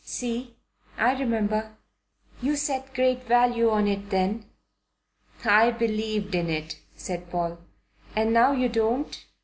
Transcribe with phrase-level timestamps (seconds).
[0.03, 0.55] See?
[0.97, 1.77] I remember.
[2.41, 4.45] You set great value on it then?"
[5.45, 7.59] "I believed in it," said Paul.
[8.15, 9.23] "And now you don't?